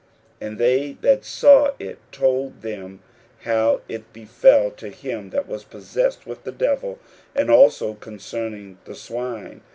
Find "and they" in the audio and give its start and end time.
0.49-0.91